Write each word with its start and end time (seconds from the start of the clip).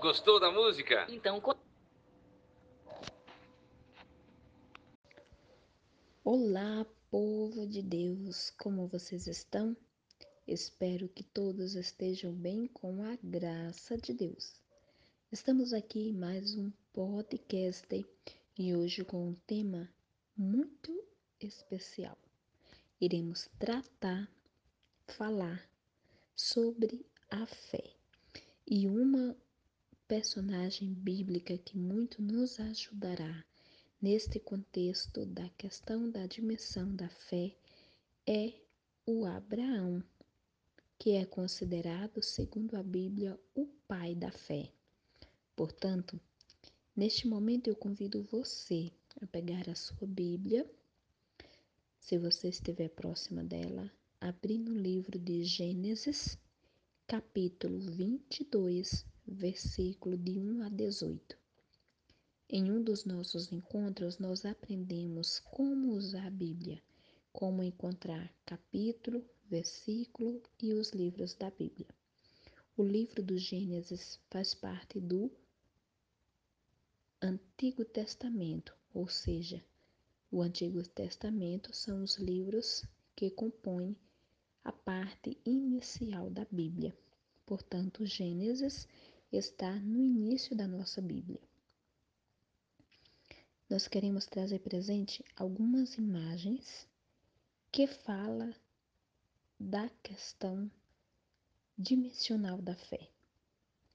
Gostou 0.00 0.40
da 0.40 0.50
música? 0.50 1.06
Então, 1.10 1.42
Olá, 6.24 6.86
povo 7.10 7.66
de 7.66 7.82
Deus, 7.82 8.48
como 8.56 8.88
vocês 8.88 9.26
estão? 9.26 9.76
Espero 10.48 11.06
que 11.06 11.22
todos 11.22 11.74
estejam 11.74 12.32
bem 12.32 12.66
com 12.68 13.02
a 13.02 13.18
graça 13.22 13.98
de 13.98 14.14
Deus. 14.14 14.54
Estamos 15.30 15.74
aqui 15.74 16.08
em 16.08 16.14
mais 16.14 16.56
um 16.56 16.72
podcast 16.94 18.06
e 18.58 18.74
hoje 18.74 19.04
com 19.04 19.28
um 19.28 19.34
tema 19.46 19.86
muito 20.34 21.04
especial. 21.38 22.16
Iremos 22.98 23.50
tratar, 23.58 24.32
falar 25.08 25.68
sobre 26.34 27.04
a 27.30 27.44
fé 27.44 27.84
e 28.66 28.86
uma 28.86 29.36
personagem 30.10 30.92
bíblica 30.92 31.56
que 31.56 31.78
muito 31.78 32.20
nos 32.20 32.58
ajudará 32.58 33.44
neste 34.02 34.40
contexto 34.40 35.24
da 35.24 35.48
questão 35.50 36.10
da 36.10 36.26
dimensão 36.26 36.92
da 36.96 37.08
fé 37.08 37.54
é 38.26 38.54
o 39.06 39.24
Abraão, 39.24 40.02
que 40.98 41.12
é 41.12 41.24
considerado, 41.24 42.20
segundo 42.24 42.76
a 42.76 42.82
Bíblia, 42.82 43.38
o 43.54 43.66
pai 43.86 44.16
da 44.16 44.32
fé. 44.32 44.72
Portanto, 45.54 46.20
neste 46.96 47.28
momento 47.28 47.68
eu 47.68 47.76
convido 47.76 48.20
você 48.24 48.90
a 49.22 49.26
pegar 49.28 49.70
a 49.70 49.76
sua 49.76 50.08
Bíblia, 50.08 50.68
se 52.00 52.18
você 52.18 52.48
estiver 52.48 52.88
próxima 52.88 53.44
dela, 53.44 53.88
abrir 54.20 54.58
no 54.58 54.74
livro 54.74 55.20
de 55.20 55.44
Gênesis, 55.44 56.36
capítulo 57.06 57.78
22, 57.78 59.08
versículo 59.30 60.16
de 60.16 60.38
1 60.40 60.62
a 60.62 60.68
18. 60.68 61.38
Em 62.48 62.70
um 62.72 62.82
dos 62.82 63.04
nossos 63.04 63.52
encontros, 63.52 64.18
nós 64.18 64.44
aprendemos 64.44 65.38
como 65.38 65.92
usar 65.92 66.26
a 66.26 66.30
Bíblia, 66.30 66.82
como 67.32 67.62
encontrar 67.62 68.34
capítulo, 68.44 69.24
versículo 69.48 70.42
e 70.60 70.74
os 70.74 70.90
livros 70.90 71.34
da 71.34 71.48
Bíblia. 71.48 71.86
O 72.76 72.82
livro 72.82 73.22
do 73.22 73.38
Gênesis 73.38 74.18
faz 74.28 74.52
parte 74.52 74.98
do 74.98 75.30
Antigo 77.22 77.84
Testamento, 77.84 78.74
ou 78.92 79.06
seja, 79.06 79.64
o 80.28 80.42
Antigo 80.42 80.82
Testamento 80.82 81.72
são 81.72 82.02
os 82.02 82.16
livros 82.16 82.84
que 83.14 83.30
compõem 83.30 83.96
a 84.64 84.72
parte 84.72 85.38
inicial 85.44 86.30
da 86.30 86.44
Bíblia. 86.50 86.96
Portanto, 87.46 88.06
Gênesis 88.06 88.86
está 89.32 89.72
no 89.80 90.02
início 90.02 90.56
da 90.56 90.66
nossa 90.66 91.00
Bíblia. 91.00 91.40
Nós 93.68 93.86
queremos 93.86 94.26
trazer 94.26 94.58
presente 94.58 95.24
algumas 95.36 95.96
imagens 95.96 96.88
que 97.70 97.86
fala 97.86 98.52
da 99.58 99.88
questão 100.02 100.70
dimensional 101.78 102.60
da 102.60 102.74
fé, 102.74 103.08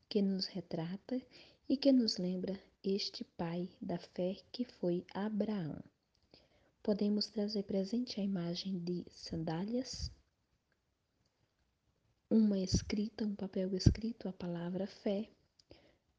que 0.07 0.21
nos 0.21 0.45
retrata 0.45 1.21
e 1.67 1.75
que 1.75 1.91
nos 1.91 2.17
lembra 2.17 2.57
este 2.83 3.23
pai 3.23 3.69
da 3.81 3.97
fé 3.97 4.37
que 4.51 4.63
foi 4.63 5.05
Abraão. 5.13 5.83
Podemos 6.81 7.27
trazer 7.27 7.63
presente 7.63 8.21
a 8.21 8.23
imagem 8.23 8.79
de 8.79 9.03
sandálias, 9.09 10.11
uma 12.35 12.59
escrita, 12.59 13.23
um 13.23 13.33
papel 13.33 13.73
escrito, 13.75 14.27
a 14.27 14.33
palavra 14.33 14.85
fé, 14.85 15.29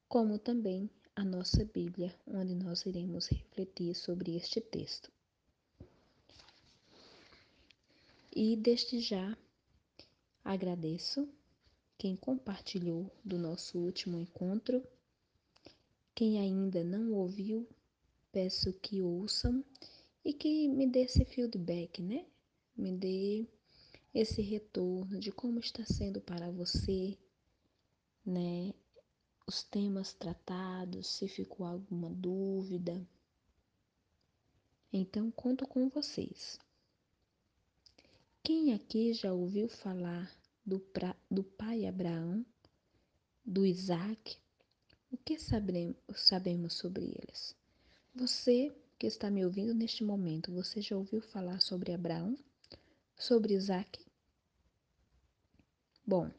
como 0.08 0.38
também 0.38 0.88
a 1.14 1.22
nossa 1.22 1.62
Bíblia, 1.64 2.14
onde 2.26 2.54
nós 2.54 2.86
iremos 2.86 3.28
refletir 3.28 3.94
sobre 3.94 4.34
este 4.34 4.60
texto. 4.60 5.12
E 8.34 8.56
desde 8.56 8.98
já 9.00 9.36
agradeço 10.42 11.28
quem 11.98 12.16
compartilhou 12.16 13.10
do 13.22 13.36
nosso 13.38 13.78
último 13.78 14.18
encontro 14.18 14.82
quem 16.14 16.40
ainda 16.40 16.82
não 16.82 17.12
ouviu, 17.12 17.68
peço 18.32 18.72
que 18.80 19.02
ouçam 19.02 19.62
e 20.24 20.32
que 20.32 20.66
me 20.66 20.86
dê 20.86 21.00
esse 21.00 21.26
feedback, 21.26 22.00
né? 22.00 22.24
Me 22.74 22.90
dê 22.90 23.46
esse 24.18 24.40
retorno 24.40 25.20
de 25.20 25.30
como 25.30 25.60
está 25.60 25.84
sendo 25.84 26.22
para 26.22 26.50
você, 26.50 27.18
né? 28.24 28.72
Os 29.46 29.62
temas 29.62 30.14
tratados, 30.14 31.06
se 31.06 31.28
ficou 31.28 31.66
alguma 31.66 32.08
dúvida. 32.08 33.06
Então, 34.90 35.30
conto 35.30 35.66
com 35.66 35.90
vocês. 35.90 36.58
Quem 38.42 38.72
aqui 38.72 39.12
já 39.12 39.34
ouviu 39.34 39.68
falar 39.68 40.34
do, 40.64 40.80
pra, 40.80 41.14
do 41.30 41.44
pai 41.44 41.84
Abraão, 41.84 42.44
do 43.44 43.66
Isaac, 43.66 44.38
o 45.12 45.18
que 45.18 45.38
sabemos 45.38 46.72
sobre 46.72 47.04
eles? 47.04 47.54
Você 48.14 48.74
que 48.98 49.06
está 49.06 49.30
me 49.30 49.44
ouvindo 49.44 49.74
neste 49.74 50.02
momento, 50.02 50.50
você 50.50 50.80
já 50.80 50.96
ouviu 50.96 51.20
falar 51.20 51.60
sobre 51.60 51.92
Abraão? 51.92 52.34
Sobre 53.18 53.52
Isaac? 53.54 54.05
Bom, 56.08 56.30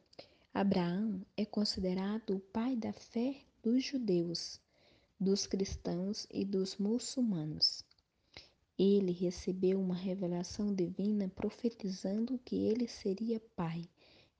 Abraão 0.54 1.25
é 1.36 1.46
considerado 1.46 2.38
o 2.38 2.40
pai 2.40 2.74
da 2.78 2.94
fé 2.94 3.36
dos 3.62 3.84
judeus, 3.84 4.62
dos 5.19 5.46
cristãos 5.46 6.25
e 6.31 6.46
dos 6.46 6.78
muçulmanos. 6.78 7.84
Ele 8.80 9.12
recebeu 9.12 9.78
uma 9.78 9.94
revelação 9.94 10.74
divina 10.74 11.28
profetizando 11.28 12.40
que 12.46 12.56
ele 12.56 12.88
seria 12.88 13.42
pai 13.58 13.84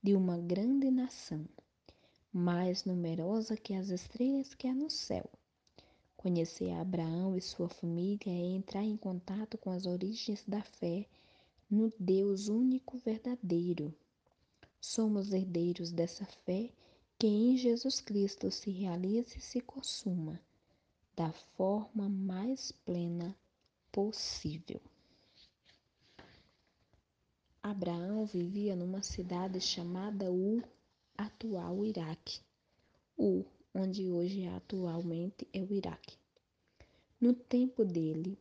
de 0.02 0.14
uma 0.14 0.38
grande 0.38 0.90
nação 0.90 1.44
mais 2.32 2.86
numerosa 2.86 3.54
que 3.54 3.74
as 3.74 3.90
estrelas 3.90 4.54
que 4.54 4.66
há 4.66 4.74
no 4.74 4.88
céu. 4.88 5.28
Conhecer 6.16 6.70
Abraão 6.72 7.36
e 7.36 7.42
sua 7.42 7.68
família 7.68 8.32
é 8.32 8.46
entrar 8.46 8.82
em 8.82 8.96
contato 8.96 9.58
com 9.58 9.68
as 9.68 9.84
origens 9.84 10.42
da 10.48 10.62
fé 10.62 11.06
no 11.70 11.92
Deus 11.98 12.48
único 12.48 12.96
verdadeiro. 12.96 13.94
Somos 14.80 15.32
herdeiros 15.32 15.90
dessa 15.90 16.24
fé 16.24 16.70
que 17.18 17.26
em 17.26 17.56
Jesus 17.56 18.00
Cristo 18.00 18.50
se 18.50 18.70
realiza 18.70 19.36
e 19.36 19.40
se 19.40 19.60
consuma 19.60 20.40
da 21.16 21.32
forma 21.32 22.08
mais 22.08 22.70
plena 22.70 23.36
possível. 23.90 24.80
Abraão 27.60 28.24
vivia 28.24 28.76
numa 28.76 29.02
cidade 29.02 29.60
chamada 29.60 30.30
U 30.30 30.62
atual 31.16 31.84
Iraque, 31.84 32.40
o 33.16 33.44
onde 33.74 34.08
hoje 34.08 34.46
atualmente 34.46 35.46
é 35.52 35.60
o 35.60 35.74
Iraque. 35.74 36.16
No 37.20 37.34
tempo 37.34 37.84
dele, 37.84 38.38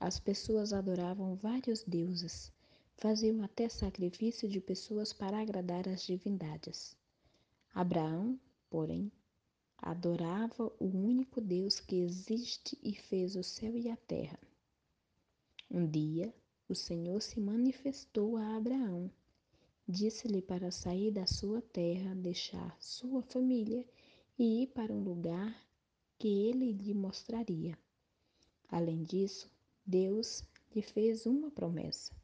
as 0.00 0.18
pessoas 0.18 0.72
adoravam 0.72 1.36
vários 1.36 1.84
deuses, 1.84 2.52
faziam 3.00 3.42
até 3.42 3.68
sacrifício 3.68 4.48
de 4.48 4.60
pessoas 4.60 5.12
para 5.12 5.40
agradar 5.40 5.88
as 5.88 6.06
divindades. 6.06 6.96
Abraão, 7.74 8.38
porém, 8.70 9.10
adorava 9.76 10.72
o 10.78 10.86
único 10.86 11.40
Deus 11.40 11.80
que 11.80 11.96
existe 11.96 12.78
e 12.80 12.94
fez 12.94 13.34
o 13.34 13.42
céu 13.42 13.76
e 13.76 13.90
a 13.90 13.96
terra. 13.96 14.38
Um 15.68 15.84
dia, 15.84 16.32
o 16.68 16.74
Senhor 16.76 17.20
se 17.20 17.40
manifestou 17.40 18.36
a 18.36 18.56
Abraão 18.56 19.10
Disse-lhe 19.90 20.40
para 20.40 20.70
sair 20.70 21.10
da 21.10 21.26
sua 21.26 21.60
terra, 21.60 22.14
deixar 22.14 22.76
sua 22.80 23.22
família 23.22 23.84
e 24.38 24.62
ir 24.62 24.68
para 24.68 24.92
um 24.92 25.02
lugar 25.02 25.66
que 26.16 26.28
ele 26.28 26.70
lhe 26.70 26.94
mostraria. 26.94 27.76
Além 28.68 29.02
disso, 29.02 29.50
Deus 29.84 30.44
lhe 30.72 30.80
fez 30.80 31.26
uma 31.26 31.50
promessa. 31.50 32.19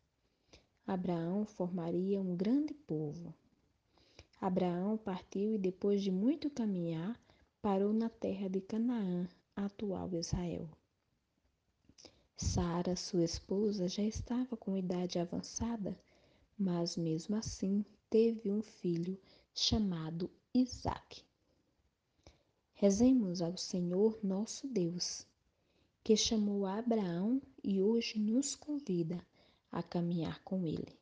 Abraão 0.87 1.45
formaria 1.45 2.21
um 2.21 2.37
grande 2.37 2.73
povo. 2.73 3.35
Abraão 4.41 4.97
partiu 4.97 5.55
e, 5.55 5.59
depois 5.59 6.03
de 6.03 6.11
muito 6.11 6.49
caminhar, 6.51 7.19
parou 7.61 7.93
na 7.93 8.09
terra 8.09 8.49
de 8.49 8.61
Canaã, 8.61 9.29
atual 9.55 10.15
Israel. 10.15 10.69
Sara, 12.37 12.95
sua 12.95 13.25
esposa, 13.25 13.89
já 13.89 14.03
estava 14.03 14.57
com 14.57 14.77
idade 14.77 15.19
avançada 15.19 15.99
mas 16.59 16.97
mesmo 16.97 17.37
assim 17.37 17.85
teve 18.09 18.51
um 18.51 18.63
filho 18.63 19.19
chamado 19.55 20.31
Isaque. 20.55 21.23
Rezemos 22.73 23.43
ao 23.43 23.57
Senhor 23.57 24.19
nosso 24.23 24.67
Deus, 24.67 25.27
que 26.03 26.17
chamou 26.17 26.67
Abraão 26.67 27.43
e 27.63 27.83
hoje 27.83 28.19
nos 28.19 28.55
convida 28.55 29.21
a 29.77 29.83
caminhar 29.83 30.43
com 30.43 30.67
ele. 30.67 30.99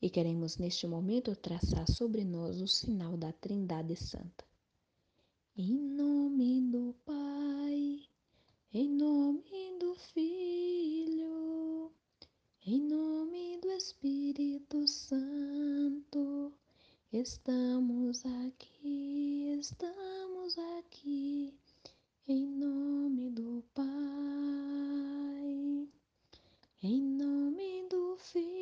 E 0.00 0.10
queremos 0.10 0.58
neste 0.58 0.86
momento 0.86 1.34
traçar 1.34 1.88
sobre 1.90 2.24
nós 2.24 2.60
o 2.60 2.68
sinal 2.68 3.16
da 3.16 3.32
Trindade 3.32 3.96
Santa. 3.96 4.44
Em 5.56 5.74
nome 5.74 6.60
do 6.60 6.94
Pai, 7.04 8.06
em 8.72 8.88
nome 8.90 9.78
do 9.80 9.94
Filho, 9.94 11.90
em 12.66 12.80
nome 12.82 13.58
do 13.62 13.70
Espírito 13.72 14.86
Santo, 14.86 16.52
estamos 17.10 18.24
aqui, 18.44 19.56
estamos 19.58 20.58
aqui, 20.78 21.54
em 22.28 22.46
nome 22.46 23.30
do 23.30 23.64
Pai, 23.74 23.88
em 26.82 27.02
nome 27.02 27.88
do 27.88 28.16
Filho, 28.18 28.52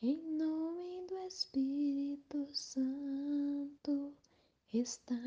em 0.00 0.20
nome 0.36 1.06
do 1.06 1.18
Espírito 1.28 2.48
Santo, 2.52 4.12
estamos 4.82 5.21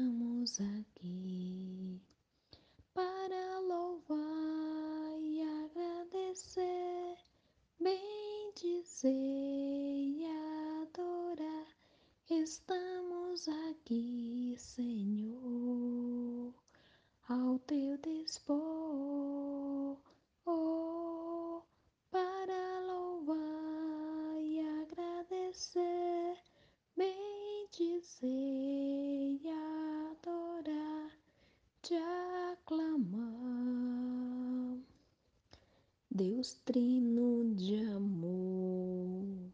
Deus 36.17 36.53
trino 36.63 37.53
de 37.55 37.75
amor. 37.75 39.51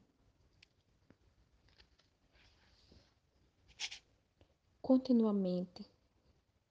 Continuamente 4.79 5.83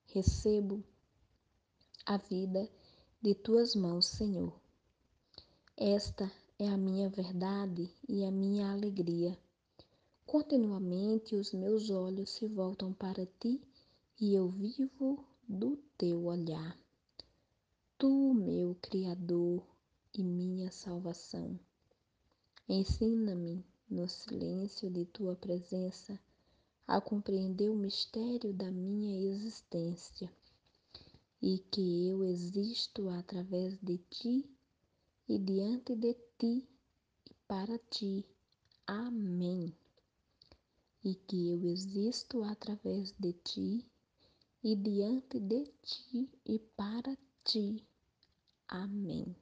recebo 0.06 0.84
a 2.06 2.18
vida 2.18 2.70
de 3.20 3.34
tuas 3.34 3.74
mãos, 3.74 4.06
Senhor. 4.06 4.52
Esta 5.76 6.30
é 6.56 6.68
a 6.68 6.76
minha 6.76 7.08
verdade 7.08 7.92
e 8.08 8.24
a 8.24 8.30
minha 8.30 8.70
alegria. 8.70 9.36
Continuamente 10.24 11.34
os 11.34 11.52
meus 11.52 11.90
olhos 11.90 12.30
se 12.30 12.46
voltam 12.46 12.92
para 12.92 13.26
ti 13.40 13.60
e 14.20 14.36
eu 14.36 14.50
vivo 14.50 15.24
do 15.48 15.76
teu 15.98 16.26
olhar. 16.26 16.78
Tu, 17.98 18.32
meu 18.32 18.76
Criador 18.80 19.68
e 20.14 20.22
minha 20.22 20.70
salvação, 20.70 21.58
ensina-me 22.68 23.64
no 23.88 24.08
silêncio 24.08 24.90
de 24.90 25.04
tua 25.04 25.36
presença 25.36 26.18
a 26.86 27.00
compreender 27.00 27.68
o 27.68 27.76
mistério 27.76 28.52
da 28.52 28.70
minha 28.70 29.32
existência 29.32 30.30
e 31.42 31.58
que 31.70 32.08
eu 32.08 32.24
existo 32.24 33.08
através 33.08 33.78
de 33.78 33.98
ti 34.10 34.50
e 35.28 35.38
diante 35.38 35.94
de 35.94 36.14
ti 36.36 36.68
e 37.30 37.34
para 37.46 37.78
ti. 37.78 38.26
Amém. 38.86 39.74
E 41.04 41.14
que 41.14 41.50
eu 41.50 41.64
existo 41.64 42.42
através 42.42 43.14
de 43.18 43.32
ti 43.32 43.86
e 44.62 44.74
diante 44.74 45.38
de 45.38 45.64
ti 45.82 46.28
e 46.44 46.58
para 46.58 47.16
ti. 47.44 47.86
Amém. 48.68 49.34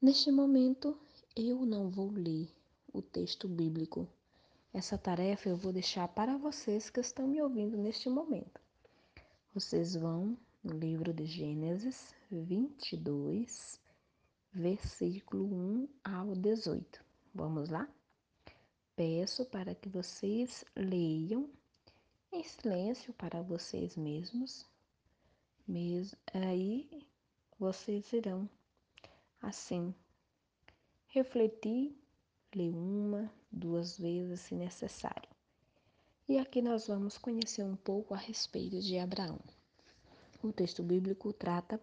Neste 0.00 0.30
momento, 0.30 0.96
eu 1.34 1.66
não 1.66 1.90
vou 1.90 2.12
ler 2.12 2.48
o 2.92 3.02
texto 3.02 3.48
bíblico. 3.48 4.08
Essa 4.72 4.96
tarefa 4.96 5.48
eu 5.48 5.56
vou 5.56 5.72
deixar 5.72 6.06
para 6.06 6.38
vocês 6.38 6.88
que 6.88 7.00
estão 7.00 7.26
me 7.26 7.42
ouvindo 7.42 7.76
neste 7.76 8.08
momento. 8.08 8.60
Vocês 9.52 9.96
vão 9.96 10.38
no 10.62 10.78
livro 10.78 11.12
de 11.12 11.26
Gênesis 11.26 12.14
22, 12.30 13.80
versículo 14.52 15.52
1 15.52 15.88
ao 16.04 16.32
18. 16.32 17.04
Vamos 17.34 17.68
lá? 17.68 17.88
Peço 18.94 19.46
para 19.46 19.74
que 19.74 19.88
vocês 19.88 20.64
leiam 20.76 21.50
em 22.30 22.44
silêncio 22.44 23.12
para 23.14 23.42
vocês 23.42 23.96
mesmos. 23.96 24.64
Mes 25.66 26.14
aí 26.32 26.88
vocês 27.58 28.12
irão 28.12 28.48
assim 29.40 29.94
refletir, 31.08 31.96
ler 32.54 32.74
uma, 32.74 33.32
duas 33.50 33.98
vezes 33.98 34.40
se 34.40 34.54
necessário. 34.54 35.28
E 36.28 36.38
aqui 36.38 36.60
nós 36.60 36.86
vamos 36.86 37.16
conhecer 37.16 37.64
um 37.64 37.76
pouco 37.76 38.14
a 38.14 38.18
respeito 38.18 38.80
de 38.80 38.98
Abraão. 38.98 39.40
O 40.42 40.52
texto 40.52 40.82
bíblico 40.82 41.32
trata 41.32 41.80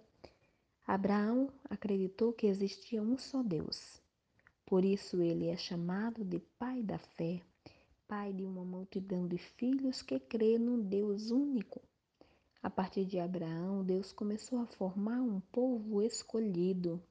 Abraão 0.88 1.50
acreditou 1.68 2.32
que 2.32 2.46
existia 2.46 3.02
um 3.02 3.18
só 3.18 3.42
Deus. 3.42 4.00
Por 4.66 4.86
isso 4.86 5.20
ele 5.20 5.48
é 5.48 5.58
chamado 5.58 6.24
de 6.24 6.40
pai 6.60 6.84
da 6.84 7.00
fé, 7.00 7.42
pai 8.08 8.32
de 8.32 8.44
uma 8.44 8.64
multidão 8.64 9.28
de 9.28 9.38
filhos 9.38 10.04
que 10.04 10.20
crê 10.20 10.60
num 10.60 10.80
Deus 10.80 11.32
único. 11.32 11.82
A 12.62 12.70
partir 12.70 13.04
de 13.04 13.20
Abraão, 13.20 13.84
Deus 13.84 14.12
começou 14.12 14.60
a 14.60 14.68
formar 14.68 15.22
um 15.22 15.40
povo 15.40 16.04
escolhido. 16.04 17.02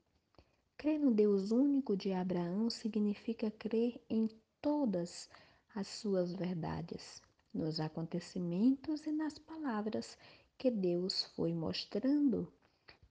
Crer 0.84 0.98
no 1.00 1.14
Deus 1.14 1.50
único 1.50 1.96
de 1.96 2.12
Abraão 2.12 2.68
significa 2.68 3.50
crer 3.50 3.98
em 4.06 4.28
todas 4.60 5.30
as 5.74 5.86
suas 5.86 6.34
verdades, 6.34 7.22
nos 7.54 7.80
acontecimentos 7.80 9.06
e 9.06 9.10
nas 9.10 9.38
palavras 9.38 10.18
que 10.58 10.70
Deus 10.70 11.24
foi 11.34 11.54
mostrando 11.54 12.52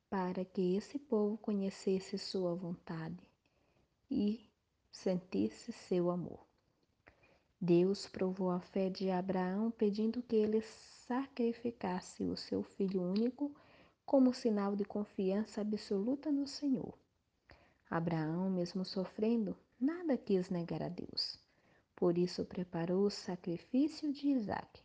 para 0.07 0.45
que 0.45 0.75
esse 0.75 0.99
povo 0.99 1.35
conhecesse 1.39 2.15
sua 2.19 2.53
vontade 2.53 3.27
e 4.07 4.47
sentisse 4.91 5.71
seu 5.71 6.11
amor. 6.11 6.45
Deus 7.59 8.05
provou 8.05 8.51
a 8.51 8.59
fé 8.59 8.87
de 8.87 9.09
Abraão 9.09 9.71
pedindo 9.71 10.21
que 10.21 10.35
ele 10.35 10.61
sacrificasse 10.61 12.23
o 12.23 12.37
seu 12.37 12.61
filho 12.61 13.01
único 13.01 13.51
como 14.05 14.31
sinal 14.31 14.75
de 14.75 14.85
confiança 14.85 15.61
absoluta 15.61 16.31
no 16.31 16.45
Senhor. 16.45 17.01
Abraão, 17.89 18.49
mesmo 18.49 18.83
sofrendo, 18.83 19.57
nada 19.79 20.17
quis 20.17 20.49
negar 20.49 20.81
a 20.81 20.89
Deus. 20.89 21.39
Por 21.95 22.17
isso 22.17 22.43
preparou 22.45 23.05
o 23.05 23.11
sacrifício 23.11 24.11
de 24.11 24.29
Isaac. 24.29 24.81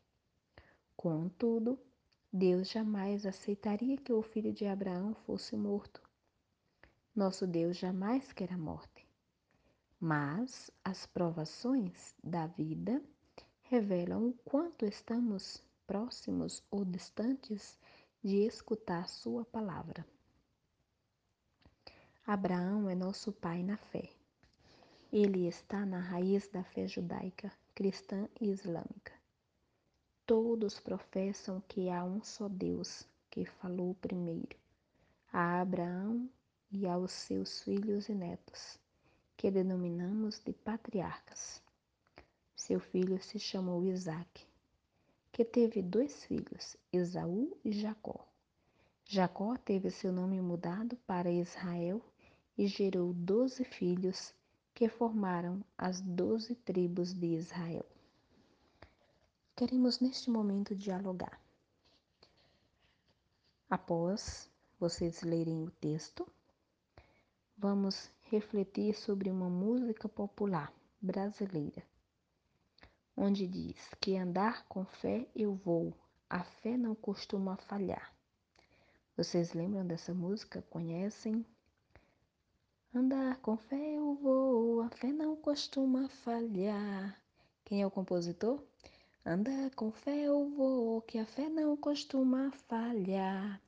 Contudo, 0.97 1.79
Deus 2.33 2.69
jamais 2.69 3.25
aceitaria 3.25 3.97
que 3.97 4.13
o 4.13 4.23
filho 4.23 4.53
de 4.53 4.67
Abraão 4.67 5.15
fosse 5.15 5.57
morto. 5.57 6.03
Nosso 7.15 7.47
Deus 7.47 7.77
jamais 7.77 8.33
quer 8.33 8.53
a 8.53 8.59
morte. 8.59 9.07
Mas 9.99 10.71
as 10.85 11.07
provações 11.07 12.15
da 12.23 12.47
vida 12.47 13.03
revelam 13.63 14.29
o 14.29 14.33
quanto 14.45 14.85
estamos 14.85 15.63
próximos 15.87 16.63
ou 16.71 16.85
distantes 16.85 17.79
de 18.23 18.47
escutar 18.47 19.09
Sua 19.09 19.45
palavra. 19.45 20.07
Abraão 22.31 22.91
é 22.91 22.95
nosso 22.95 23.33
pai 23.33 23.63
na 23.63 23.79
fé. 23.79 24.07
Ele 25.11 25.49
está 25.49 25.87
na 25.87 25.99
raiz 25.99 26.47
da 26.49 26.63
fé 26.63 26.87
judaica, 26.87 27.51
cristã 27.75 28.29
e 28.39 28.51
islâmica. 28.51 29.15
Todos 30.27 30.79
professam 30.79 31.63
que 31.67 31.89
há 31.89 32.05
um 32.05 32.23
só 32.23 32.47
Deus 32.47 33.09
que 33.31 33.47
falou 33.47 33.95
primeiro 33.95 34.59
a 35.33 35.63
Abraão 35.63 36.29
e 36.71 36.87
aos 36.87 37.13
seus 37.13 37.63
filhos 37.63 38.11
e 38.11 38.15
netos, 38.15 38.79
que 39.35 39.51
denominamos 39.51 40.39
de 40.39 40.53
patriarcas. 40.53 41.63
Seu 42.55 42.79
filho 42.79 43.23
se 43.23 43.39
chamou 43.39 43.83
Isaque, 43.87 44.47
que 45.33 45.47
teve 45.47 45.81
dois 45.81 46.25
filhos, 46.25 46.77
Esaú 46.93 47.57
e 47.65 47.73
Jacó. 47.73 48.23
Jacó 49.07 49.57
teve 49.57 49.91
seu 49.91 50.13
nome 50.13 50.39
mudado 50.43 50.95
para 51.07 51.31
Israel 51.31 52.05
e 52.59 52.67
gerou 52.67 53.15
doze 53.15 53.65
filhos 53.65 54.35
que 54.75 54.89
formaram 54.89 55.65
as 55.79 56.01
doze 56.01 56.57
tribos 56.57 57.15
de 57.15 57.29
Israel. 57.29 57.87
Queremos 59.57 60.01
neste 60.01 60.29
momento 60.29 60.75
dialogar. 60.75 61.41
Após 63.71 64.51
vocês 64.79 65.23
lerem 65.23 65.63
o 65.63 65.71
texto, 65.71 66.27
vamos 67.57 68.11
refletir 68.23 68.95
sobre 68.95 69.31
uma 69.31 69.49
música 69.49 70.09
popular 70.09 70.73
brasileira. 71.01 71.83
onde 73.17 73.49
diz 73.49 73.77
que 74.01 74.17
andar 74.17 74.65
com 74.69 74.85
fé 74.85 75.29
eu 75.35 75.55
vou, 75.55 75.93
a 76.31 76.45
fé 76.45 76.77
não 76.77 76.95
costuma 76.95 77.57
falhar. 77.57 78.15
Vocês 79.17 79.53
lembram 79.55 79.85
dessa 79.85 80.15
música? 80.15 80.63
Conhecem? 80.71 81.45
Andar 82.95 83.37
com 83.43 83.55
fé 83.59 83.97
eu 83.97 84.15
vou, 84.15 84.81
a 84.81 84.89
fé 84.89 85.13
não 85.13 85.37
costuma 85.37 86.09
falhar. 86.09 87.21
Quem 87.63 87.83
é 87.83 87.87
o 87.87 87.91
compositor? 87.91 88.63
Andar 89.27 89.71
com 89.75 89.93
fé 89.93 90.23
eu 90.25 90.49
vou, 90.57 91.03
que 91.03 91.19
a 91.19 91.27
fé 91.27 91.51
não 91.51 91.77
costuma 91.77 92.51
falhar. 92.67 93.61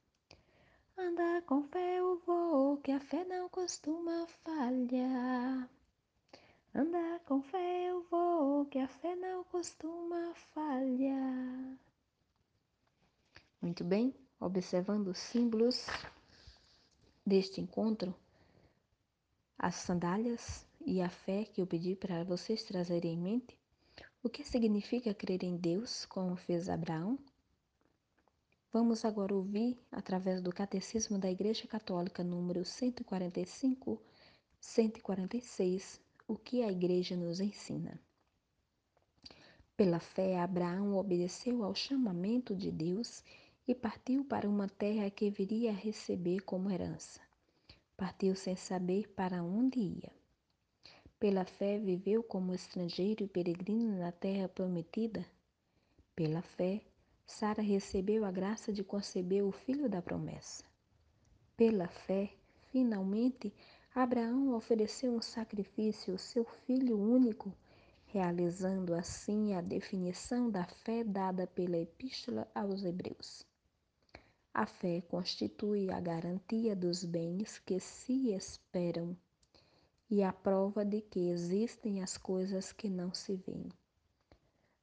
Andar 0.96 1.42
com 1.42 1.62
fé 1.64 1.98
eu 1.98 2.18
vou, 2.24 2.78
que 2.78 2.90
a 2.90 2.98
fé 2.98 3.22
não 3.24 3.50
costuma 3.50 4.26
falhar. 4.42 5.68
Andar 6.74 7.20
com 7.20 7.42
fé 7.42 7.90
eu 7.90 8.02
vou, 8.04 8.64
que 8.64 8.78
a 8.78 8.88
fé 8.88 9.14
não 9.16 9.44
costuma 9.44 10.32
falhar. 10.54 11.78
Muito 13.60 13.84
bem, 13.84 14.14
observando 14.40 15.08
os 15.08 15.18
símbolos 15.18 15.86
deste 17.26 17.60
encontro, 17.60 18.14
as 19.62 19.74
sandálias 19.74 20.66
e 20.86 21.02
a 21.02 21.10
fé 21.10 21.44
que 21.44 21.60
eu 21.60 21.66
pedi 21.66 21.94
para 21.94 22.24
vocês 22.24 22.62
trazerem 22.62 23.12
em 23.12 23.18
mente, 23.18 23.58
o 24.22 24.28
que 24.30 24.42
significa 24.42 25.12
crer 25.12 25.44
em 25.44 25.54
Deus, 25.54 26.06
como 26.06 26.34
fez 26.34 26.70
Abraão? 26.70 27.18
Vamos 28.72 29.04
agora 29.04 29.34
ouvir, 29.34 29.78
através 29.92 30.40
do 30.40 30.50
Catecismo 30.50 31.18
da 31.18 31.30
Igreja 31.30 31.66
Católica, 31.66 32.24
número 32.24 32.64
145, 32.64 34.00
146, 34.58 36.00
o 36.26 36.36
que 36.36 36.62
a 36.62 36.72
Igreja 36.72 37.14
nos 37.14 37.38
ensina. 37.38 38.00
Pela 39.76 40.00
fé, 40.00 40.40
Abraão 40.40 40.96
obedeceu 40.96 41.62
ao 41.62 41.74
chamamento 41.74 42.56
de 42.56 42.70
Deus 42.70 43.22
e 43.68 43.74
partiu 43.74 44.24
para 44.24 44.48
uma 44.48 44.70
terra 44.70 45.10
que 45.10 45.30
viria 45.30 45.70
a 45.70 45.74
receber 45.74 46.40
como 46.40 46.70
herança. 46.70 47.20
Partiu 48.00 48.34
sem 48.34 48.56
saber 48.56 49.10
para 49.10 49.42
onde 49.42 49.78
ia. 49.78 50.10
Pela 51.18 51.44
fé 51.44 51.78
viveu 51.78 52.22
como 52.22 52.54
estrangeiro 52.54 53.22
e 53.24 53.28
peregrino 53.28 53.98
na 53.98 54.10
terra 54.10 54.48
prometida. 54.48 55.22
Pela 56.16 56.40
fé, 56.40 56.80
Sara 57.26 57.60
recebeu 57.60 58.24
a 58.24 58.30
graça 58.30 58.72
de 58.72 58.82
conceber 58.82 59.44
o 59.44 59.52
filho 59.52 59.86
da 59.86 60.00
promessa. 60.00 60.64
Pela 61.58 61.88
fé, 61.88 62.32
finalmente, 62.72 63.52
Abraão 63.94 64.54
ofereceu 64.54 65.12
um 65.12 65.20
sacrifício, 65.20 66.16
seu 66.16 66.46
filho 66.46 66.98
único, 66.98 67.54
realizando 68.06 68.94
assim 68.94 69.52
a 69.52 69.60
definição 69.60 70.50
da 70.50 70.64
fé 70.64 71.04
dada 71.04 71.46
pela 71.46 71.76
Epístola 71.76 72.50
aos 72.54 72.82
Hebreus. 72.82 73.49
A 74.52 74.66
fé 74.66 75.00
constitui 75.02 75.90
a 75.90 76.00
garantia 76.00 76.74
dos 76.74 77.04
bens 77.04 77.58
que 77.58 77.78
se 77.78 78.32
esperam 78.32 79.16
e 80.10 80.24
a 80.24 80.32
prova 80.32 80.84
de 80.84 81.00
que 81.00 81.28
existem 81.28 82.02
as 82.02 82.18
coisas 82.18 82.72
que 82.72 82.90
não 82.90 83.14
se 83.14 83.36
veem. 83.36 83.70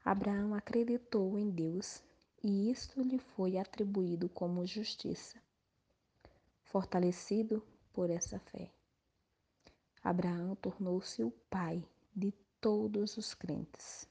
Abraão 0.06 0.56
acreditou 0.56 1.38
em 1.38 1.50
Deus 1.50 2.02
e 2.42 2.72
isto 2.72 3.02
lhe 3.02 3.20
foi 3.20 3.58
atribuído 3.58 4.30
como 4.30 4.66
justiça. 4.66 5.38
Fortalecido 6.64 7.62
por 7.92 8.10
essa 8.10 8.40
fé, 8.40 8.72
Abraão 10.02 10.56
tornou-se 10.56 11.22
o 11.22 11.32
pai 11.50 11.84
de 12.16 12.32
todos 12.62 13.18
os 13.18 13.34
crentes. 13.34 14.08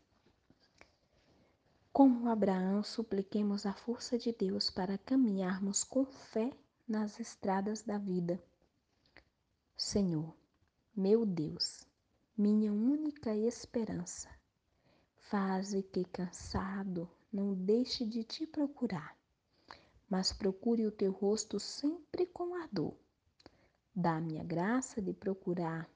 Como 1.97 2.29
Abraão, 2.29 2.83
supliquemos 2.83 3.65
a 3.65 3.73
força 3.73 4.19
de 4.19 4.31
Deus 4.31 4.69
para 4.69 4.99
caminharmos 4.99 5.83
com 5.83 6.05
fé 6.05 6.53
nas 6.87 7.19
estradas 7.19 7.81
da 7.81 7.97
vida. 7.97 8.39
Senhor, 9.75 10.37
meu 10.95 11.25
Deus, 11.25 11.87
minha 12.37 12.71
única 12.71 13.35
esperança, 13.35 14.29
faze 15.31 15.83
que 15.85 16.05
cansado 16.05 17.09
não 17.33 17.55
deixe 17.55 18.05
de 18.05 18.23
te 18.23 18.47
procurar, 18.47 19.17
mas 20.07 20.35
procure 20.35 20.87
o 20.87 20.93
teu 20.93 21.13
rosto 21.13 21.59
sempre 21.59 22.27
com 22.27 22.55
ardor. 22.57 22.93
Dá-me 23.95 24.39
a 24.39 24.45
graça 24.45 25.01
de 25.01 25.15
procurar 25.15 25.89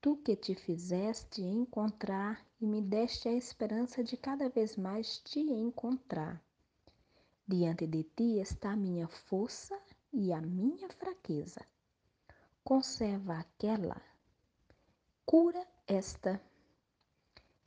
tu 0.00 0.18
que 0.18 0.36
te 0.36 0.54
fizeste 0.54 1.42
encontrar 1.42 2.45
e 2.60 2.66
me 2.66 2.80
deste 2.80 3.28
a 3.28 3.32
esperança 3.32 4.02
de 4.02 4.16
cada 4.16 4.48
vez 4.48 4.76
mais 4.76 5.18
te 5.18 5.40
encontrar. 5.40 6.42
Diante 7.46 7.86
de 7.86 8.02
ti 8.02 8.38
está 8.40 8.72
a 8.72 8.76
minha 8.76 9.06
força 9.06 9.78
e 10.12 10.32
a 10.32 10.40
minha 10.40 10.88
fraqueza. 10.88 11.64
Conserva 12.64 13.38
aquela, 13.38 14.00
cura 15.24 15.64
esta. 15.86 16.40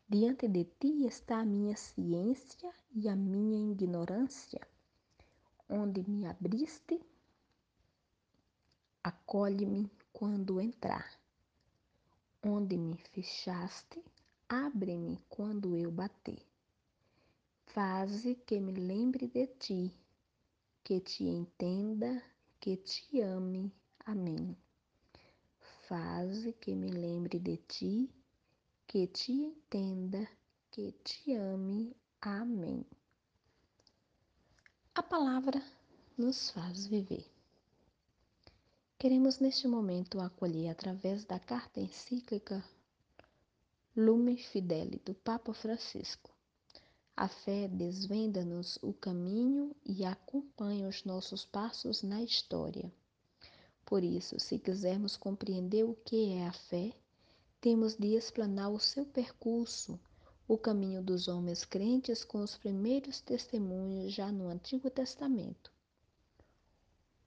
Diante 0.10 0.48
de 0.48 0.66
ti 0.66 1.06
está 1.06 1.40
a 1.40 1.46
minha 1.46 1.78
ciência 1.78 2.74
e 2.92 3.08
a 3.08 3.16
minha 3.16 3.72
ignorância. 3.72 4.68
Onde 5.70 6.04
me 6.10 6.26
abriste, 6.26 7.00
acolhe-me 9.04 9.90
quando 10.12 10.60
entrar. 10.60 11.08
Onde 12.44 12.76
me 12.76 12.98
fechaste, 12.98 14.04
abre-me 14.50 15.20
quando 15.30 15.78
eu 15.78 15.92
bater. 15.92 16.42
Faze 17.68 18.34
que 18.34 18.60
me 18.60 18.72
lembre 18.72 19.28
de 19.28 19.46
ti, 19.46 19.94
que 20.84 21.00
te 21.00 21.24
entenda, 21.24 22.22
que 22.60 22.76
te 22.76 23.22
ame. 23.22 23.72
Amém. 24.06 24.58
Faze 25.88 26.52
que 26.54 26.74
me 26.74 26.90
lembre 26.90 27.38
de 27.38 27.58
ti, 27.58 28.12
que 28.88 29.06
te 29.06 29.32
entenda, 29.32 30.28
que 30.72 30.92
te 31.04 31.36
ame. 31.36 31.96
Amém. 32.20 32.84
A 34.96 35.04
palavra 35.04 35.64
nos 36.18 36.50
faz 36.50 36.88
viver. 36.88 37.26
Queremos 38.98 39.40
neste 39.40 39.68
momento 39.68 40.20
acolher 40.20 40.70
através 40.70 41.24
da 41.24 41.40
carta 41.40 41.80
encíclica 41.80 42.62
Lume 44.02 44.38
Fideli 44.38 45.02
do 45.04 45.14
Papa 45.14 45.54
Francisco. 45.54 46.34
A 47.18 47.28
fé 47.28 47.68
desvenda-nos 47.68 48.80
o 48.82 48.94
caminho 48.94 49.76
e 49.86 50.06
acompanha 50.06 50.88
os 50.88 51.04
nossos 51.04 51.44
passos 51.44 52.02
na 52.02 52.24
história. 52.24 52.90
Por 53.86 54.02
isso, 54.02 54.40
se 54.40 54.58
quisermos 54.58 55.18
compreender 55.18 55.84
o 55.84 55.96
que 55.96 56.32
é 56.32 56.48
a 56.48 56.54
fé, 56.54 56.94
temos 57.60 57.98
de 57.98 58.16
explanar 58.16 58.72
o 58.72 58.80
seu 58.80 59.06
percurso, 59.06 60.00
o 60.48 60.58
caminho 60.58 61.04
dos 61.04 61.28
homens 61.28 61.66
crentes 61.66 62.24
com 62.24 62.42
os 62.42 62.56
primeiros 62.56 63.20
testemunhos 63.20 64.14
já 64.14 64.32
no 64.32 64.48
Antigo 64.48 64.90
Testamento. 64.90 65.74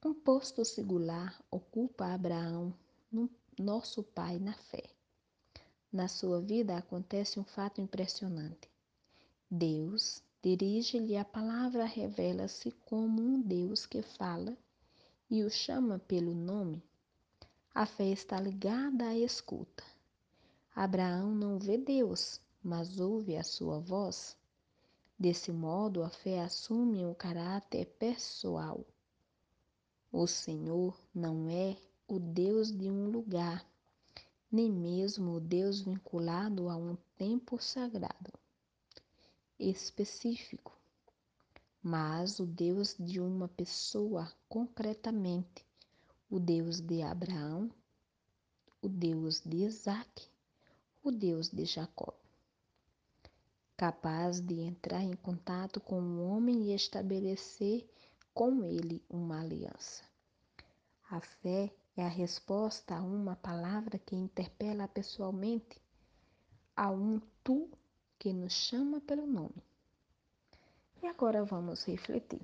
Um 0.02 0.14
posto 0.14 0.64
singular 0.64 1.38
ocupa 1.50 2.14
Abraão, 2.14 2.72
nosso 3.58 4.02
pai 4.02 4.38
na 4.38 4.54
fé. 4.54 4.84
Na 5.92 6.08
sua 6.08 6.40
vida 6.40 6.76
acontece 6.76 7.38
um 7.38 7.44
fato 7.44 7.80
impressionante. 7.80 8.70
Deus 9.50 10.22
dirige-lhe 10.42 11.18
a 11.18 11.24
palavra, 11.24 11.84
revela-se 11.84 12.70
como 12.86 13.20
um 13.20 13.42
Deus 13.42 13.84
que 13.84 14.00
fala 14.00 14.56
e 15.30 15.42
o 15.42 15.50
chama 15.50 15.98
pelo 15.98 16.34
nome. 16.34 16.82
A 17.74 17.84
fé 17.84 18.06
está 18.06 18.40
ligada 18.40 19.08
à 19.08 19.16
escuta. 19.16 19.84
Abraão 20.74 21.34
não 21.34 21.58
vê 21.58 21.76
Deus, 21.76 22.40
mas 22.62 22.98
ouve 22.98 23.36
a 23.36 23.44
sua 23.44 23.78
voz. 23.78 24.34
Desse 25.18 25.52
modo, 25.52 26.02
a 26.02 26.08
fé 26.08 26.40
assume 26.40 27.04
um 27.04 27.12
caráter 27.12 27.84
pessoal. 27.98 28.84
O 30.10 30.26
Senhor 30.26 30.98
não 31.14 31.48
é 31.48 31.76
o 32.08 32.18
Deus 32.18 32.72
de 32.72 32.90
um 32.90 33.10
lugar, 33.10 33.66
nem 34.52 34.70
mesmo 34.70 35.32
o 35.32 35.40
Deus 35.40 35.80
vinculado 35.80 36.68
a 36.68 36.76
um 36.76 36.94
tempo 37.16 37.58
sagrado 37.58 38.30
específico, 39.58 40.76
mas 41.82 42.38
o 42.38 42.44
Deus 42.44 42.94
de 42.98 43.18
uma 43.18 43.48
pessoa 43.48 44.30
concretamente, 44.50 45.64
o 46.28 46.38
Deus 46.38 46.80
de 46.80 47.00
Abraão, 47.00 47.70
o 48.82 48.88
Deus 48.88 49.40
de 49.40 49.64
Isaac, 49.64 50.28
o 51.02 51.10
Deus 51.10 51.48
de 51.48 51.64
Jacó. 51.64 52.12
Capaz 53.74 54.38
de 54.40 54.60
entrar 54.60 55.02
em 55.02 55.14
contato 55.14 55.80
com 55.80 56.00
o 56.00 56.28
homem 56.28 56.70
e 56.70 56.74
estabelecer 56.74 57.88
com 58.34 58.64
ele 58.64 59.02
uma 59.08 59.40
aliança. 59.40 60.04
A 61.10 61.20
fé 61.20 61.72
é 61.96 62.04
a 62.04 62.08
resposta 62.08 62.96
a 62.96 63.02
uma 63.02 63.36
palavra 63.36 63.98
que 63.98 64.16
interpela 64.16 64.88
pessoalmente, 64.88 65.80
a 66.74 66.90
um 66.90 67.20
tu 67.44 67.70
que 68.18 68.32
nos 68.32 68.52
chama 68.52 69.00
pelo 69.00 69.26
nome. 69.26 69.62
E 71.02 71.06
agora 71.06 71.44
vamos 71.44 71.84
refletir. 71.84 72.40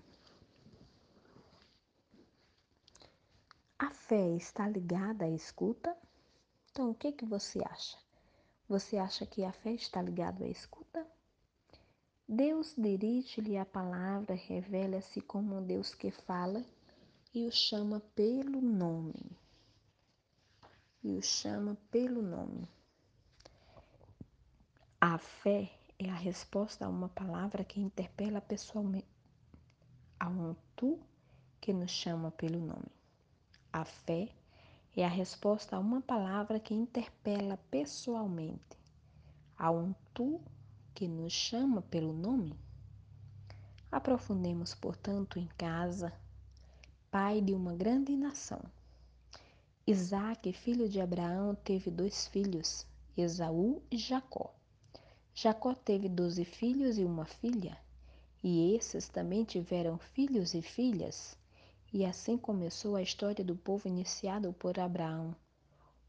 A 3.78 3.90
fé 3.90 4.36
está 4.36 4.68
ligada 4.68 5.24
à 5.24 5.30
escuta? 5.30 5.96
Então, 6.70 6.90
o 6.90 6.94
que, 6.94 7.12
que 7.12 7.24
você 7.24 7.60
acha? 7.64 7.96
Você 8.68 8.98
acha 8.98 9.24
que 9.24 9.44
a 9.44 9.52
fé 9.52 9.72
está 9.72 10.02
ligada 10.02 10.44
à 10.44 10.48
escuta? 10.48 11.06
Deus 12.28 12.74
dirige-lhe 12.76 13.56
a 13.56 13.64
palavra, 13.64 14.34
revela-se 14.34 15.20
como 15.20 15.56
um 15.56 15.64
Deus 15.64 15.94
que 15.94 16.10
fala 16.10 16.62
e 17.32 17.46
o 17.46 17.52
chama 17.52 18.00
pelo 18.14 18.60
nome. 18.60 19.37
E 21.08 21.16
o 21.16 21.22
chama 21.22 21.74
pelo 21.90 22.20
nome. 22.20 22.68
A 25.00 25.16
fé 25.16 25.72
é 25.98 26.10
a 26.10 26.14
resposta 26.14 26.84
a 26.84 26.88
uma 26.90 27.08
palavra 27.08 27.64
que 27.64 27.80
interpela 27.80 28.42
pessoalmente, 28.42 29.08
a 30.20 30.28
um 30.28 30.54
tu 30.76 31.00
que 31.62 31.72
nos 31.72 31.90
chama 31.90 32.30
pelo 32.30 32.60
nome. 32.60 32.92
A 33.72 33.86
fé 33.86 34.28
é 34.94 35.02
a 35.02 35.08
resposta 35.08 35.76
a 35.76 35.78
uma 35.78 36.02
palavra 36.02 36.60
que 36.60 36.74
interpela 36.74 37.56
pessoalmente, 37.70 38.78
a 39.56 39.70
um 39.70 39.94
tu 40.12 40.42
que 40.94 41.08
nos 41.08 41.32
chama 41.32 41.80
pelo 41.80 42.12
nome. 42.12 42.54
Aprofundemos, 43.90 44.74
portanto, 44.74 45.38
em 45.38 45.48
casa, 45.56 46.12
pai 47.10 47.40
de 47.40 47.54
uma 47.54 47.72
grande 47.72 48.14
nação. 48.14 48.60
Isaac, 49.90 50.52
filho 50.52 50.86
de 50.86 51.00
Abraão, 51.00 51.54
teve 51.54 51.90
dois 51.90 52.28
filhos, 52.28 52.86
Esaú 53.16 53.80
e 53.90 53.96
Jacó. 53.96 54.54
Jacó 55.34 55.74
teve 55.74 56.10
doze 56.10 56.44
filhos 56.44 56.98
e 56.98 57.04
uma 57.06 57.24
filha, 57.24 57.74
e 58.44 58.74
esses 58.74 59.08
também 59.08 59.44
tiveram 59.44 59.96
filhos 59.96 60.52
e 60.52 60.60
filhas, 60.60 61.38
e 61.90 62.04
assim 62.04 62.36
começou 62.36 62.96
a 62.96 63.02
história 63.02 63.42
do 63.42 63.56
povo 63.56 63.88
iniciado 63.88 64.52
por 64.52 64.78
Abraão. 64.78 65.34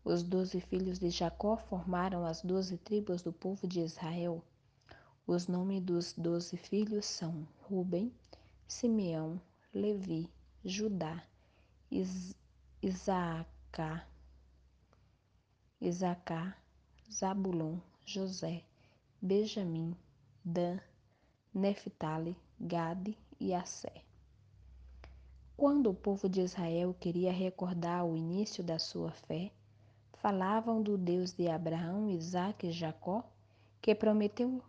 Os 0.03 0.23
doze 0.23 0.59
filhos 0.59 0.99
de 0.99 1.09
Jacó 1.09 1.55
formaram 1.55 2.25
as 2.25 2.41
doze 2.41 2.77
tribos 2.77 3.21
do 3.21 3.31
povo 3.31 3.65
de 3.65 3.79
Israel. 3.79 4.43
Os 5.25 5.47
nomes 5.47 5.81
dos 5.81 6.11
doze 6.11 6.57
filhos 6.57 7.05
são 7.05 7.47
Ruben, 7.61 8.11
Simeão, 8.67 9.39
Levi, 9.73 10.29
Judá, 10.65 11.23
Is 11.89 12.35
Isaacar, 13.69 14.09
Isacar, 15.79 16.57
Zabulon, 17.09 17.77
José, 18.03 18.63
Benjamim, 19.21 19.95
Dan, 20.43 20.79
Neftali, 21.53 22.35
Gade 22.59 23.15
e 23.39 23.53
Assé. 23.53 24.01
Quando 25.55 25.91
o 25.91 25.93
povo 25.93 26.27
de 26.27 26.41
Israel 26.41 26.95
queria 26.99 27.31
recordar 27.31 28.03
o 28.05 28.17
início 28.17 28.63
da 28.63 28.79
sua 28.79 29.11
fé, 29.11 29.51
falavam 30.13 30.81
do 30.81 30.97
Deus 30.97 31.31
de 31.31 31.47
Abraão, 31.47 32.09
Isaque 32.09 32.67
e 32.67 32.71
Jacó, 32.71 33.23
que 33.79 33.93
prometeu 33.93 34.63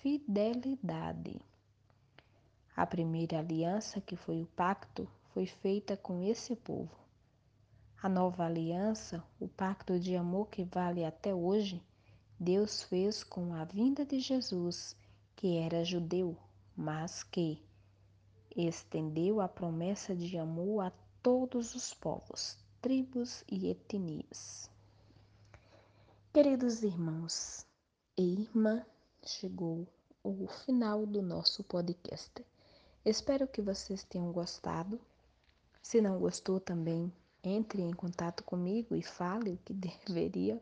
fidelidade. 0.00 1.38
A 2.74 2.86
primeira 2.86 3.40
aliança, 3.40 4.00
que 4.00 4.16
foi 4.16 4.40
o 4.40 4.46
pacto, 4.46 5.06
foi 5.34 5.44
feita 5.44 5.98
com 5.98 6.22
esse 6.22 6.56
povo. 6.56 7.00
A 8.02 8.08
nova 8.08 8.46
aliança, 8.46 9.22
o 9.38 9.46
pacto 9.46 10.00
de 10.00 10.16
amor 10.16 10.48
que 10.48 10.64
vale 10.64 11.04
até 11.04 11.34
hoje, 11.34 11.82
Deus 12.38 12.82
fez 12.82 13.22
com 13.22 13.52
a 13.52 13.64
vinda 13.64 14.06
de 14.06 14.20
Jesus, 14.20 14.96
que 15.36 15.58
era 15.58 15.84
judeu, 15.84 16.34
mas 16.74 17.22
que 17.22 17.62
estendeu 18.56 19.38
a 19.38 19.46
promessa 19.46 20.16
de 20.16 20.38
amor 20.38 20.86
a 20.86 20.92
todos 21.22 21.74
os 21.74 21.92
povos, 21.92 22.56
tribos 22.80 23.44
e 23.46 23.68
etnias. 23.68 24.70
Queridos 26.32 26.82
irmãos 26.82 27.66
e 28.16 28.40
irmã, 28.40 28.82
chegou 29.22 29.86
o 30.24 30.46
final 30.64 31.04
do 31.04 31.20
nosso 31.20 31.62
podcast. 31.64 32.42
Espero 33.04 33.46
que 33.46 33.60
vocês 33.60 34.04
tenham 34.04 34.32
gostado. 34.32 34.98
Se 35.82 36.00
não 36.00 36.18
gostou 36.18 36.58
também, 36.58 37.12
entre 37.42 37.82
em 37.82 37.92
contato 37.92 38.44
comigo 38.44 38.94
e 38.94 39.02
fale 39.02 39.50
o 39.52 39.58
que 39.58 39.72
deveria 39.74 40.60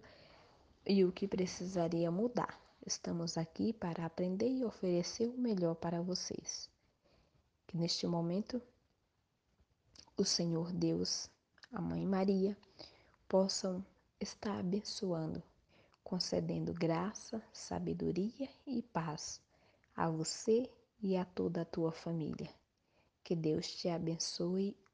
e 0.86 1.04
o 1.04 1.12
que 1.12 1.26
precisaria 1.28 2.10
mudar. 2.10 2.60
Estamos 2.86 3.36
aqui 3.36 3.72
para 3.72 4.06
aprender 4.06 4.48
e 4.48 4.64
oferecer 4.64 5.28
o 5.28 5.38
melhor 5.38 5.74
para 5.74 6.00
vocês. 6.00 6.70
Que 7.66 7.76
neste 7.76 8.06
momento 8.06 8.62
o 10.16 10.24
Senhor 10.24 10.72
Deus, 10.72 11.28
a 11.72 11.80
Mãe 11.80 12.06
Maria, 12.06 12.56
possam 13.28 13.84
estar 14.20 14.58
abençoando, 14.58 15.42
concedendo 16.02 16.72
graça, 16.72 17.42
sabedoria 17.52 18.48
e 18.66 18.82
paz 18.82 19.40
a 19.94 20.08
você 20.08 20.70
e 21.02 21.16
a 21.16 21.24
toda 21.24 21.62
a 21.62 21.64
tua 21.64 21.92
família. 21.92 22.48
Que 23.22 23.36
Deus 23.36 23.74
te 23.74 23.88
abençoe 23.88 24.76